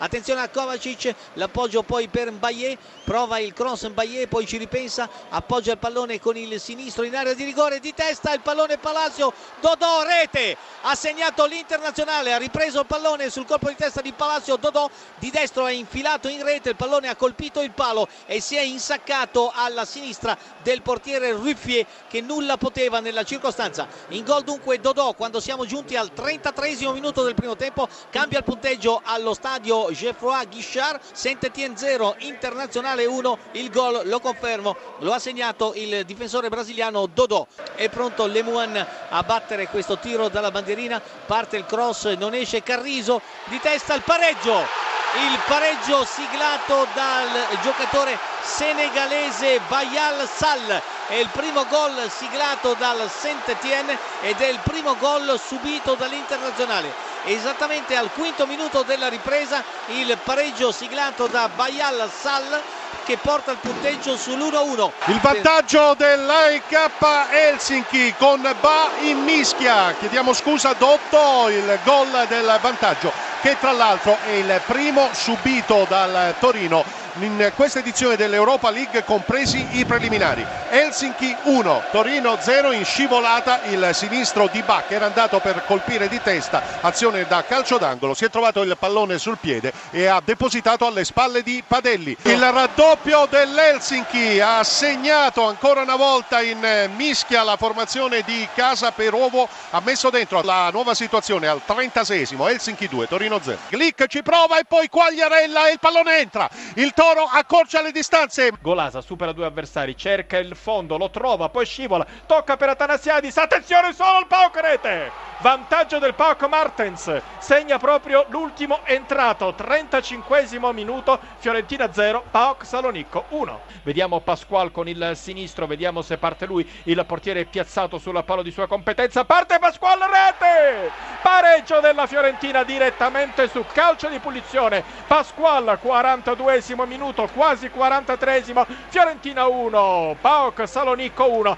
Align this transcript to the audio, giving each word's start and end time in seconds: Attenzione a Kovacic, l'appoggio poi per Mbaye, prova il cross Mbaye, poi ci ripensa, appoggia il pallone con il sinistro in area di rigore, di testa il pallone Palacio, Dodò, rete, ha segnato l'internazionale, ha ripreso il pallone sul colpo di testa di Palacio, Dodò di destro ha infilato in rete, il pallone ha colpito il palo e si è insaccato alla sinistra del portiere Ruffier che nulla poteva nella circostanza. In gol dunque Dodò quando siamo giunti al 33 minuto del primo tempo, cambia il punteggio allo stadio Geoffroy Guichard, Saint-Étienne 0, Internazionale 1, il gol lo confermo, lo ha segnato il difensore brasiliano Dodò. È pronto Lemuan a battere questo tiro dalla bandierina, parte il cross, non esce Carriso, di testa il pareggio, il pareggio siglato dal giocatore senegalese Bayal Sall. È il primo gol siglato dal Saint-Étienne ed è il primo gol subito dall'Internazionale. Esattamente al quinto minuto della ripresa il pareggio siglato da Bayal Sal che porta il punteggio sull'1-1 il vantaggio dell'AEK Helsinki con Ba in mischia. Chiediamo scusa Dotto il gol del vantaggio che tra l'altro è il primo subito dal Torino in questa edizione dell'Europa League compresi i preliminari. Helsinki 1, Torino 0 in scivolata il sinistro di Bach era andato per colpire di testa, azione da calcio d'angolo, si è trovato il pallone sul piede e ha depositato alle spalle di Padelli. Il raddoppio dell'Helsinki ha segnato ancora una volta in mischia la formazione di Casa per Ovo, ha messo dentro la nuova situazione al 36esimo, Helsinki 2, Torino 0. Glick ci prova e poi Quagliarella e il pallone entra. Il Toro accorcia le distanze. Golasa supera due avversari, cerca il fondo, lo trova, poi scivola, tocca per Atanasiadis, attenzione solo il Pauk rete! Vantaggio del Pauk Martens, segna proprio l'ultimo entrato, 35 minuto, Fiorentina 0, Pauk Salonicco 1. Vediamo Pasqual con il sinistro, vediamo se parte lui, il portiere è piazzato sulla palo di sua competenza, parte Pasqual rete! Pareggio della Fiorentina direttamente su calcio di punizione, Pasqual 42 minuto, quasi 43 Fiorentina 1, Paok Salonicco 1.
Attenzione 0.00 0.40
a 0.40 0.48
Kovacic, 0.48 1.12
l'appoggio 1.34 1.82
poi 1.82 2.06
per 2.06 2.30
Mbaye, 2.30 2.78
prova 3.02 3.40
il 3.40 3.52
cross 3.52 3.88
Mbaye, 3.88 4.28
poi 4.28 4.46
ci 4.46 4.56
ripensa, 4.56 5.08
appoggia 5.28 5.72
il 5.72 5.78
pallone 5.78 6.20
con 6.20 6.36
il 6.36 6.60
sinistro 6.60 7.02
in 7.02 7.16
area 7.16 7.34
di 7.34 7.42
rigore, 7.42 7.80
di 7.80 7.92
testa 7.92 8.32
il 8.32 8.40
pallone 8.40 8.78
Palacio, 8.78 9.32
Dodò, 9.60 10.04
rete, 10.04 10.56
ha 10.82 10.94
segnato 10.94 11.44
l'internazionale, 11.46 12.32
ha 12.32 12.38
ripreso 12.38 12.80
il 12.80 12.86
pallone 12.86 13.30
sul 13.30 13.46
colpo 13.46 13.68
di 13.68 13.76
testa 13.76 14.00
di 14.00 14.12
Palacio, 14.12 14.56
Dodò 14.56 14.88
di 15.18 15.30
destro 15.30 15.64
ha 15.64 15.70
infilato 15.70 16.28
in 16.28 16.42
rete, 16.44 16.70
il 16.70 16.76
pallone 16.76 17.08
ha 17.08 17.16
colpito 17.16 17.62
il 17.62 17.72
palo 17.72 18.08
e 18.26 18.40
si 18.40 18.56
è 18.56 18.60
insaccato 18.60 19.52
alla 19.54 19.84
sinistra 19.84 20.36
del 20.62 20.82
portiere 20.82 21.32
Ruffier 21.32 21.86
che 22.08 22.20
nulla 22.20 22.56
poteva 22.56 23.00
nella 23.00 23.24
circostanza. 23.24 23.86
In 24.08 24.24
gol 24.24 24.44
dunque 24.44 24.80
Dodò 24.80 25.14
quando 25.14 25.40
siamo 25.40 25.64
giunti 25.66 25.96
al 25.96 26.12
33 26.12 26.76
minuto 26.92 27.22
del 27.22 27.34
primo 27.34 27.56
tempo, 27.56 27.88
cambia 28.10 28.38
il 28.38 28.44
punteggio 28.44 29.00
allo 29.04 29.34
stadio 29.34 29.90
Geoffroy 29.92 30.46
Guichard, 30.48 31.00
Saint-Étienne 31.12 31.76
0, 31.76 32.16
Internazionale 32.18 33.06
1, 33.06 33.38
il 33.52 33.70
gol 33.70 34.02
lo 34.04 34.20
confermo, 34.20 34.76
lo 34.98 35.12
ha 35.12 35.18
segnato 35.18 35.72
il 35.74 36.04
difensore 36.04 36.48
brasiliano 36.48 37.06
Dodò. 37.06 37.46
È 37.74 37.88
pronto 37.88 38.26
Lemuan 38.26 38.86
a 39.08 39.22
battere 39.22 39.68
questo 39.68 39.98
tiro 39.98 40.28
dalla 40.28 40.50
bandierina, 40.78 41.02
parte 41.26 41.56
il 41.56 41.66
cross, 41.66 42.04
non 42.16 42.34
esce 42.34 42.62
Carriso, 42.62 43.20
di 43.46 43.58
testa 43.58 43.94
il 43.94 44.02
pareggio, 44.02 44.60
il 44.60 45.38
pareggio 45.46 46.04
siglato 46.04 46.86
dal 46.94 47.58
giocatore 47.62 48.16
senegalese 48.42 49.60
Bayal 49.66 50.28
Sall. 50.28 50.80
È 51.08 51.14
il 51.14 51.28
primo 51.32 51.66
gol 51.66 52.10
siglato 52.10 52.74
dal 52.74 53.10
Saint-Étienne 53.10 53.98
ed 54.20 54.40
è 54.40 54.48
il 54.48 54.60
primo 54.62 54.96
gol 54.96 55.40
subito 55.44 55.94
dall'Internazionale. 55.94 57.06
Esattamente 57.24 57.96
al 57.96 58.12
quinto 58.12 58.46
minuto 58.46 58.82
della 58.82 59.08
ripresa 59.08 59.64
il 59.86 60.16
pareggio 60.22 60.70
siglato 60.70 61.26
da 61.26 61.48
Bayal 61.48 62.10
Sal 62.10 62.62
che 63.08 63.16
porta 63.16 63.52
il 63.52 63.58
punteggio 63.58 64.16
sull'1-1 64.16 64.90
il 65.06 65.18
vantaggio 65.22 65.94
dell'AEK 65.96 66.90
Helsinki 67.30 68.14
con 68.18 68.42
Ba 68.60 68.90
in 69.00 69.20
mischia. 69.20 69.94
Chiediamo 69.98 70.34
scusa 70.34 70.74
Dotto 70.74 71.48
il 71.48 71.78
gol 71.84 72.26
del 72.28 72.58
vantaggio 72.60 73.10
che 73.40 73.56
tra 73.58 73.72
l'altro 73.72 74.18
è 74.26 74.32
il 74.32 74.60
primo 74.66 75.08
subito 75.14 75.86
dal 75.88 76.34
Torino 76.38 76.84
in 77.24 77.52
questa 77.54 77.80
edizione 77.80 78.16
dell'Europa 78.16 78.70
League 78.70 79.04
compresi 79.04 79.66
i 79.72 79.84
preliminari. 79.84 80.44
Helsinki 80.70 81.34
1, 81.44 81.84
Torino 81.90 82.36
0 82.38 82.72
in 82.72 82.84
scivolata 82.84 83.62
il 83.64 83.90
sinistro 83.92 84.48
di 84.50 84.62
Bach 84.62 84.90
era 84.90 85.06
andato 85.06 85.40
per 85.40 85.64
colpire 85.66 86.08
di 86.08 86.20
testa, 86.22 86.80
azione 86.80 87.26
da 87.26 87.44
calcio 87.44 87.78
d'angolo, 87.78 88.14
si 88.14 88.24
è 88.24 88.30
trovato 88.30 88.62
il 88.62 88.76
pallone 88.78 89.18
sul 89.18 89.38
piede 89.38 89.72
e 89.90 90.06
ha 90.06 90.20
depositato 90.24 90.86
alle 90.86 91.04
spalle 91.04 91.42
di 91.42 91.62
Padelli. 91.66 92.16
Il 92.22 92.40
raddoppio 92.40 93.26
dell'Helsinki 93.30 94.40
ha 94.40 94.62
segnato 94.62 95.46
ancora 95.46 95.82
una 95.82 95.96
volta 95.96 96.40
in 96.40 96.90
mischia 96.96 97.42
la 97.42 97.56
formazione 97.56 98.22
di 98.22 98.46
Casa 98.54 98.92
per 98.92 99.14
Ovo, 99.14 99.48
ha 99.70 99.80
messo 99.80 100.10
dentro 100.10 100.42
la 100.42 100.70
nuova 100.70 100.94
situazione 100.94 101.46
al 101.46 101.62
36esimo, 101.66 102.48
Helsinki 102.48 102.88
2, 102.88 103.08
Torino 103.08 103.40
0. 103.42 103.58
Glick 103.70 104.06
ci 104.06 104.22
prova 104.22 104.58
e 104.58 104.64
poi 104.64 104.88
Quagliarella 104.88 105.68
e 105.68 105.72
il 105.72 105.78
pallone 105.78 106.18
entra. 106.18 106.48
Il 106.74 106.92
Toro 107.08 107.24
accorcia 107.24 107.80
le 107.80 107.90
distanze. 107.90 108.52
Golasa 108.60 109.00
supera 109.00 109.32
due 109.32 109.46
avversari, 109.46 109.96
cerca 109.96 110.36
il 110.36 110.54
fondo, 110.54 110.98
lo 110.98 111.08
trova, 111.08 111.48
poi 111.48 111.64
scivola, 111.64 112.06
tocca 112.26 112.58
per 112.58 112.68
Atanasiadis, 112.68 113.34
attenzione 113.38 113.94
solo 113.94 114.18
il 114.18 114.26
Pauk 114.26 114.60
rete! 114.60 115.27
Vantaggio 115.40 116.00
del 116.00 116.14
Pauk 116.14 116.48
Martens, 116.48 117.22
segna 117.38 117.78
proprio 117.78 118.26
l'ultimo 118.30 118.80
entrato, 118.82 119.54
35 119.54 120.48
minuto, 120.72 121.16
Fiorentina 121.36 121.92
0, 121.92 122.24
Pauk 122.28 122.66
Salonicco 122.66 123.26
1. 123.28 123.60
Vediamo 123.84 124.18
Pasqual 124.18 124.72
con 124.72 124.88
il 124.88 125.12
sinistro, 125.14 125.68
vediamo 125.68 126.02
se 126.02 126.18
parte 126.18 126.44
lui, 126.44 126.68
il 126.84 127.04
portiere 127.06 127.42
è 127.42 127.44
piazzato 127.44 127.98
sulla 127.98 128.24
palo 128.24 128.42
di 128.42 128.50
sua 128.50 128.66
competenza, 128.66 129.24
parte 129.24 129.60
Pasqual 129.60 130.00
rete! 130.00 130.90
Pareggio 131.22 131.78
della 131.78 132.08
Fiorentina 132.08 132.64
direttamente 132.64 133.48
su 133.48 133.64
calcio 133.72 134.08
di 134.08 134.18
punizione, 134.18 134.82
Pasqual 135.06 135.78
42 135.80 136.64
minuto, 136.84 137.28
quasi 137.32 137.70
43 137.70 138.42
Fiorentina 138.88 139.46
1, 139.46 140.16
Paok 140.20 140.66
Salonicco 140.66 141.30
1. 141.30 141.56